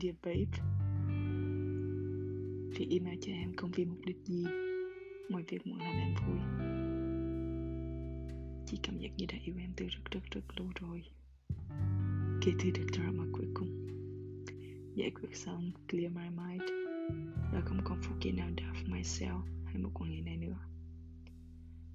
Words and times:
Dear 0.00 0.14
babe, 0.22 0.58
Việc 2.78 2.88
email 2.90 3.18
cho 3.20 3.32
em 3.32 3.56
không 3.56 3.70
vì 3.70 3.84
mục 3.84 3.98
đích 4.06 4.16
gì? 4.24 4.44
Ngoài 5.28 5.44
việc 5.48 5.66
muốn 5.66 5.78
làm 5.78 5.94
em 5.94 6.14
vui. 6.14 6.38
Chỉ 8.66 8.78
cảm 8.82 8.98
giác 8.98 9.08
như 9.16 9.26
đã 9.28 9.38
yêu 9.44 9.54
em 9.58 9.70
từ 9.76 9.86
rất 9.86 10.10
rất 10.10 10.20
rất 10.30 10.40
lâu 10.56 10.70
rồi. 10.80 11.02
Kể 12.42 12.52
từ 12.58 12.70
được 12.70 12.86
drama 12.92 13.24
cuối 13.32 13.46
cùng. 13.54 13.86
Giải 14.94 15.10
quyết 15.10 15.36
xong, 15.36 15.70
clear 15.88 16.12
my 16.12 16.30
mind. 16.30 16.62
Là 17.52 17.60
không 17.64 17.80
còn 17.84 17.98
phụ 18.02 18.14
kiện 18.20 18.36
nào 18.36 18.48
doubt 18.48 18.88
myself 18.88 19.42
hay 19.64 19.78
một 19.78 19.90
quan 19.94 20.10
hệ 20.10 20.20
này 20.20 20.36
nữa. 20.36 20.58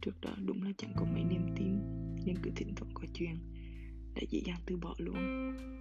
Trước 0.00 0.20
đó 0.20 0.36
đúng 0.46 0.62
là 0.62 0.70
chẳng 0.78 0.92
có 0.96 1.04
mấy 1.04 1.24
niềm 1.24 1.46
tin 1.56 1.78
Nhưng 2.24 2.36
cứ 2.42 2.50
thỉnh 2.56 2.74
thoảng 2.76 2.90
có 2.94 3.02
chuyện 3.14 3.36
Đã 4.14 4.22
dễ 4.30 4.40
dàng 4.46 4.60
từ 4.66 4.76
bỏ 4.76 4.94
luôn. 4.98 5.77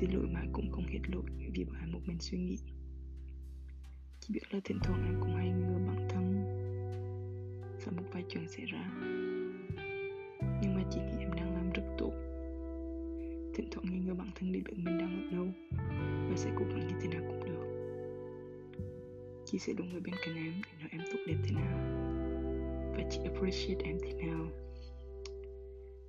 Xin 0.00 0.10
lỗi 0.10 0.26
mà 0.32 0.40
cũng 0.52 0.72
không 0.72 0.86
hết 0.86 0.98
lỗi 1.12 1.22
Vì 1.54 1.64
bọn 1.64 1.92
một 1.92 2.00
mình 2.06 2.18
suy 2.20 2.38
nghĩ. 2.38 2.58
Chỉ 4.20 4.34
biết 4.34 4.54
là 4.54 4.60
thỉnh 4.64 4.78
thoảng 4.82 5.04
em 5.04 5.20
cũng 5.20 5.36
hay 5.36 5.50
ngừa 5.50 5.78
bản 5.86 6.08
thân 6.10 6.44
và 7.84 7.92
một 7.92 8.02
vài 8.12 8.24
chuyện 8.28 8.48
xảy 8.48 8.66
ra. 8.66 8.90
Nhưng 10.62 10.74
mà 10.74 10.82
chị 10.90 11.00
nghĩ 11.00 11.18
em 11.18 11.30
đang 11.36 11.54
làm 11.54 11.72
rất 11.72 11.82
tốt. 11.98 12.12
Thỉnh 13.54 13.68
thoảng 13.70 13.86
nghi 13.90 13.98
ngờ 13.98 14.14
bản 14.14 14.28
thân 14.34 14.52
để 14.52 14.60
biết 14.64 14.72
mình 14.76 14.98
đang 14.98 15.30
ở 15.30 15.36
đâu. 15.36 15.46
Và 16.30 16.36
sẽ 16.36 16.50
cố 16.58 16.64
gắng 16.64 16.88
như 16.88 16.94
thế 17.02 17.08
nào 17.08 17.22
cũng 17.28 17.44
được. 17.44 17.64
Chị 19.46 19.58
sẽ 19.58 19.72
luôn 19.78 19.90
ở 19.94 20.00
bên 20.00 20.14
cạnh 20.26 20.36
em 20.36 20.52
để 20.66 20.72
nói 20.80 20.88
em 20.90 21.00
tốt 21.12 21.18
đẹp 21.26 21.36
thế 21.44 21.50
nào. 21.54 21.78
Và 22.96 23.08
chị 23.10 23.20
appreciate 23.24 23.84
em 23.84 23.96
thế 24.02 24.12
nào. 24.12 24.46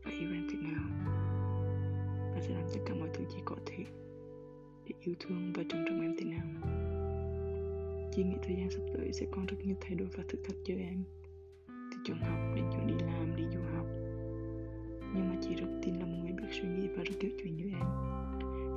Và 0.03 0.11
yêu 0.11 0.33
em 0.33 0.47
thế 0.51 0.57
nào. 0.57 1.08
Anh 2.39 2.47
sẽ 2.47 2.53
làm 2.53 2.67
tất 2.73 2.79
cả 2.85 2.93
mọi 2.93 3.09
thứ 3.13 3.23
chỉ 3.29 3.37
có 3.45 3.55
thể 3.65 3.85
Để 4.85 4.93
yêu 4.99 5.15
thương 5.19 5.53
và 5.55 5.63
trân 5.69 5.85
trọng 5.87 6.01
em 6.01 6.15
thế 6.17 6.25
nào. 6.25 6.45
Chị 8.15 8.23
nghĩ 8.23 8.35
thời 8.43 8.55
gian 8.55 8.69
sắp 8.71 8.81
tới 8.93 9.13
sẽ 9.13 9.25
còn 9.31 9.45
rất 9.45 9.57
nhiều 9.63 9.75
thay 9.81 9.95
đổi 9.95 10.07
và 10.17 10.23
thử 10.29 10.37
thách 10.43 10.55
cho 10.65 10.73
em. 10.73 11.03
Từ 11.67 11.97
trường 12.05 12.17
học 12.17 12.39
đến 12.55 12.65
chuyện 12.71 12.87
đi 12.87 13.05
làm, 13.05 13.35
đi 13.35 13.43
du 13.53 13.59
học. 13.75 13.85
Nhưng 15.13 15.29
mà 15.29 15.35
chị 15.41 15.55
rất 15.55 15.67
tin 15.83 15.95
là 15.95 16.05
một 16.05 16.17
người 16.21 16.31
biết 16.31 16.47
suy 16.51 16.69
nghĩ 16.69 16.87
và 16.87 17.03
rất 17.03 17.15
hiểu 17.21 17.31
chuyện 17.43 17.55
như 17.55 17.63
em. 17.63 17.87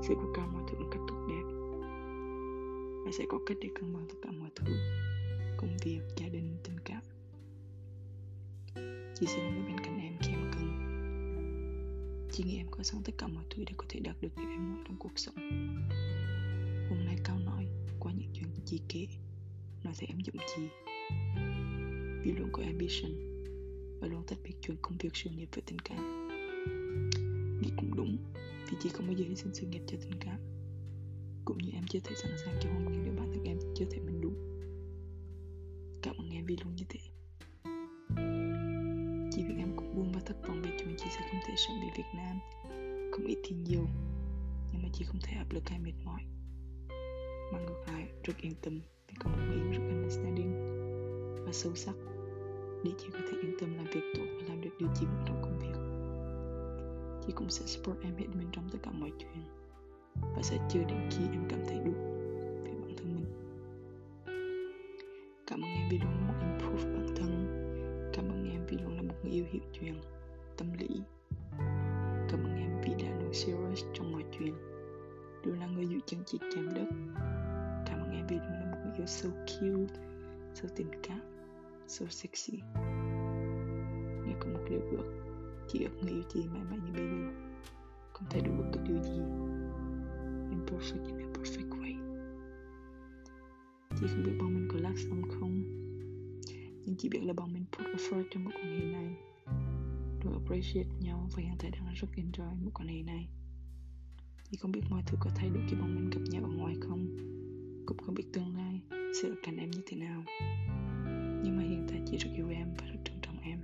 Sẽ 0.03 0.15
có 0.15 0.33
cả 0.35 0.47
mọi 0.47 0.63
thứ 0.71 0.79
một 0.79 0.89
cách 0.91 1.03
tốt 1.09 1.27
đẹp. 1.29 1.47
Và 3.05 3.11
sẽ 3.13 3.25
có 3.29 3.39
cách 3.47 3.57
để 3.61 3.69
cân 3.75 3.95
bằng 3.95 4.07
tất 4.09 4.17
cả 4.23 4.31
mọi 4.31 4.51
thứ 4.55 4.73
Công 5.57 5.77
việc, 5.85 6.01
gia 6.17 6.29
đình, 6.29 6.57
tình 6.65 6.77
cảm. 6.85 7.03
Chị 9.15 9.27
sẽ 9.27 9.45
luôn 9.45 9.65
bên 9.67 9.82
chỉ 12.33 12.45
nghĩ 12.45 12.57
em 12.57 12.67
có 12.71 12.83
sẵn 12.83 13.03
tất 13.05 13.13
cả 13.19 13.27
mọi 13.27 13.45
thứ 13.51 13.65
để 13.67 13.73
có 13.77 13.85
thể 13.89 14.01
đạt 14.01 14.17
được 14.21 14.29
điều 14.37 14.49
em 14.49 14.75
muốn 14.75 14.85
trong 14.87 14.97
cuộc 14.99 15.13
sống. 15.17 15.35
Hôm 16.91 17.05
nay 17.05 17.17
Cao 17.25 17.39
nói, 17.39 17.67
qua 18.01 18.13
những 18.13 18.31
chuyện 18.35 18.49
chi 18.67 18.81
kể, 18.89 19.07
Nói 19.85 19.95
thấy 19.99 20.09
em 20.09 20.19
dũng 20.27 20.37
gì 20.57 20.69
Vì 22.25 22.33
luôn 22.33 22.49
có 22.53 22.63
ambition 22.63 23.13
Và 24.01 24.09
luôn 24.09 24.23
tách 24.27 24.39
biệt 24.45 24.55
chuyện 24.61 24.77
công 24.83 24.97
việc 24.99 25.17
sự 25.17 25.31
nghiệp 25.31 25.49
với 25.55 25.63
tình 25.67 25.79
cảm. 25.79 26.29
Nghĩ 27.63 27.71
cũng 27.77 27.95
đúng, 27.97 28.17
Vì 28.71 28.77
chị 28.83 28.89
không 28.89 29.07
bao 29.07 29.17
giờ 29.17 29.25
hy 29.29 29.37
sinh 29.37 29.55
sự 29.55 29.67
nghiệp 29.67 29.83
cho 29.87 29.97
tình 30.03 30.19
cảm. 30.21 30.39
Cũng 31.45 31.59
như 31.59 31.71
em 31.75 31.85
chưa 31.91 32.01
thể 32.05 32.15
sẵn 32.15 32.33
sàng 32.45 32.55
cho 32.63 32.71
hôn 32.73 32.85
nhân 32.85 33.03
nếu 33.05 33.15
bản 33.17 33.33
thân 33.35 33.45
em, 33.45 33.59
chưa 33.77 33.85
thể 33.91 33.99
mình 34.01 34.21
đúng. 34.21 34.35
Cảm 36.03 36.17
ơn 36.17 36.31
em 36.31 36.47
vì 36.47 36.57
luôn 36.65 36.77
như 36.77 36.85
thế. 36.89 37.01
Thể 41.53 41.57
sống 41.57 41.81
về 41.81 41.89
Việt 41.97 42.09
Nam. 42.15 42.39
Không 43.13 43.27
ít 43.27 43.39
thì 43.45 43.57
nhiều, 43.57 43.87
Nhưng 44.73 44.83
mà 44.83 44.89
chị 44.93 45.05
không 45.05 45.21
thể 45.23 45.37
áp 45.37 45.47
lực 45.51 45.69
hay 45.69 45.79
mệt 45.79 45.93
mỏi. 46.05 46.21
Mà 47.53 47.59
ngược 47.59 47.83
lại, 47.87 48.09
rất 48.25 48.35
yên 48.41 48.55
tâm 48.63 48.81
Vì 49.09 49.15
có 49.19 49.31
một 49.31 49.37
người 49.47 49.57
yêu 49.57 49.73
rất 49.73 49.89
understanding 49.89 50.53
Và 51.47 51.53
sâu 51.53 51.75
sắc 51.75 51.95
Để 52.85 52.91
chị 52.99 53.07
có 53.13 53.19
thể 53.19 53.39
yên 53.43 53.57
tâm 53.61 53.75
làm 53.77 53.85
việc 53.85 54.01
tốt 54.15 54.23
Và 54.37 54.49
làm 54.49 54.61
được 54.61 54.71
điều 54.79 54.89
chị 54.95 55.07
muốn 55.07 55.25
trong 55.27 55.43
công 55.43 55.59
việc. 55.59 55.77
Chị 57.27 57.33
cũng 57.37 57.51
sẽ 57.51 57.67
support 57.67 58.03
em 58.03 58.17
hết 58.17 58.27
mình 58.39 58.49
trong 58.53 58.69
tất 58.73 58.79
cả 58.83 58.91
mọi 58.91 59.11
chuyện 59.19 59.45
Và 60.15 60.43
sẽ 60.43 60.59
chờ 60.71 60.81
đến 60.85 61.09
khi 61.11 61.25
em 61.33 61.47
cảm 61.49 61.61
thấy 61.69 61.79
đủ 61.85 61.93
Về 62.65 62.73
bản 62.81 62.95
thân 62.97 63.15
mình. 63.15 63.27
Cảm 65.47 65.61
ơn 65.63 65.71
em 65.71 65.89
vì 65.91 65.99
luôn 65.99 66.27
muốn 66.27 66.41
improve 66.41 66.93
bản 66.95 67.15
thân. 67.17 67.31
Cảm 68.13 68.25
ơn 68.29 68.51
em 68.51 68.67
vì 68.67 68.77
luôn 68.79 68.97
là 68.97 69.03
một 69.03 69.15
người 69.23 69.33
yêu 69.33 69.45
hiểu 69.53 69.63
chuyện, 69.73 69.95
Tâm 70.57 70.73
lý. 70.73 71.03
Sirius 73.33 73.85
trong 73.95 74.13
mọi 74.13 74.25
chuyện 74.39 74.55
Luôn 75.45 75.61
là 75.61 75.67
người 75.67 75.87
giữ 75.87 75.99
chân 76.07 76.21
chị 76.27 76.39
chạm 76.55 76.75
đất. 76.75 76.87
Cảm 77.87 78.01
ơn 78.01 78.11
em 78.11 78.27
vì 78.27 78.37
luôn 78.37 78.53
là 78.53 78.71
một 78.71 78.79
người 78.85 78.97
yêu 78.97 79.07
so 79.07 79.29
cute 79.29 79.95
So 80.55 80.69
tình 80.77 80.89
cảm 81.03 81.21
So 81.87 82.07
sexy. 82.11 82.61
Nếu 84.27 84.37
có 84.41 84.49
một 84.53 84.61
điều 84.71 84.81
ước. 84.91 85.05
Chị 85.69 85.85
ước 85.85 85.91
người 86.03 86.13
yêu 86.13 86.23
chị 86.29 86.41
mãi 86.53 86.63
mãi 86.71 86.79
như 86.85 86.93
bây 86.93 87.07
giờ. 87.07 87.33
Không 88.13 88.29
thể 88.31 88.41
đổi 88.41 88.57
bất 88.57 88.65
cứ 88.73 88.81
điều 88.89 89.03
gì. 89.03 89.21
Imperfect 90.51 91.07
in 91.07 91.19
a 91.19 91.27
perfect 91.33 91.71
way. 91.71 91.95
Chị 94.01 94.07
không 94.09 94.23
biết 94.25 94.33
bọn 94.41 94.55
mình 94.55 94.69
có 94.73 94.79
last 94.81 95.09
xong 95.09 95.23
không. 95.23 95.63
Nhưng 96.85 96.97
chị 96.99 97.09
biết 97.09 97.21
là 97.23 97.33
bọn 97.33 97.53
mình 97.53 97.65
put 97.73 97.87
effort 97.87 98.25
trong 98.31 98.45
mối 98.45 98.53
quan 98.57 98.81
hệ 98.81 98.85
này. 98.85 99.17
Rồi 100.25 100.35
appreciate 100.35 100.89
nhau 101.01 101.29
Và 101.37 101.43
hiện 101.43 101.55
tại 101.59 101.71
đang 101.71 101.95
rất 101.95 102.09
enjoy 102.17 102.63
mối 102.63 102.71
quan 102.75 102.89
hệ 102.89 103.03
này. 103.03 103.29
Chị 104.51 104.57
không 104.57 104.73
biết 104.73 104.81
mọi 104.91 105.03
thứ 105.07 105.17
có 105.21 105.31
thay 105.35 105.51
đổi 105.51 105.63
khi 105.69 105.77
bọn 105.77 105.95
mình 105.95 106.11
gặp 106.11 106.21
nhau 106.31 106.43
ở 106.45 106.51
ngoài 106.51 106.75
không? 106.81 107.17
Cũng 107.87 107.99
không 107.99 108.15
biết 108.15 108.25
tương 108.33 108.57
lai 108.57 108.81
sẽ 109.23 109.29
ở 109.29 109.35
cạnh 109.43 109.57
em 109.57 109.71
như 109.71 109.81
thế 109.87 109.97
nào. 109.97 110.25
Nhưng 111.45 111.57
mà 111.57 111.63
hiện 111.63 111.87
tại 111.91 112.01
chị 112.07 112.17
rất 112.17 112.31
yêu 112.37 112.49
em 112.49 112.75
và 112.79 112.87
rất 112.87 113.01
trân 113.05 113.17
trọng 113.23 113.41
em. 113.41 113.59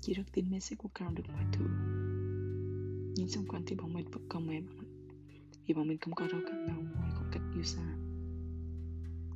Chị 0.00 0.14
rất 0.14 0.22
tin 0.32 0.50
mình 0.50 0.60
sẽ 0.60 0.76
cố 0.78 0.90
gắng 0.94 1.14
được 1.14 1.22
mọi 1.32 1.44
thứ. 1.52 1.64
Nhưng 3.16 3.28
xung 3.28 3.46
quanh 3.46 3.62
thì 3.66 3.76
bọn 3.76 3.94
mình 3.94 4.10
vẫn 4.10 4.26
còn 4.28 4.48
em. 4.48 4.66
Vì 5.66 5.74
bọn 5.74 5.88
mình 5.88 5.98
không 5.98 6.14
có 6.14 6.26
đâu 6.26 6.40
cản 6.46 6.66
nào 6.66 6.82
ngoài 6.94 7.10
khoảng 7.14 7.30
cách 7.32 7.42
yêu 7.54 7.62
xa. 7.62 7.96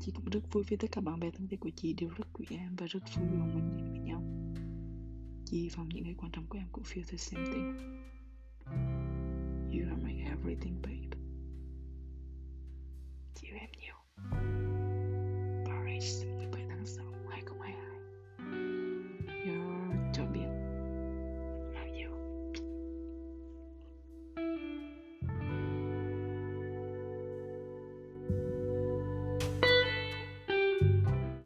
Chị 0.00 0.12
cũng 0.16 0.30
rất 0.30 0.52
vui 0.52 0.64
vì 0.68 0.76
tất 0.76 0.92
cả 0.92 1.00
bạn 1.00 1.20
bè 1.20 1.30
thân 1.30 1.48
thiết 1.48 1.60
của 1.60 1.70
chị 1.76 1.92
đều 1.92 2.08
rất 2.08 2.24
quý 2.32 2.46
em 2.50 2.76
và 2.76 2.86
rất 2.86 3.00
vui 3.16 3.26
vì 3.30 3.38
bọn 3.38 3.54
mình 3.54 3.76
đến 3.76 3.90
với 3.90 4.00
nhau 4.00 4.37
hy 5.50 5.68
vọng 5.68 5.88
những 5.88 6.04
cái 6.04 6.14
quan 6.18 6.32
trọng 6.32 6.46
của 6.46 6.58
em 6.58 6.66
cũng 6.72 6.84
feel 6.84 7.02
the 7.10 7.18
same 7.18 7.44
thing. 7.44 7.76
You 9.72 9.84
are 9.90 10.02
my 10.02 10.20
everything, 10.20 10.82
babe. 10.82 10.97